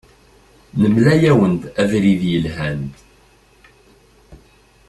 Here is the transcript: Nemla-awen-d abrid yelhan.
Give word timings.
Nemla-awen-d 0.81 1.61
abrid 1.81 2.21
yelhan. 2.31 2.81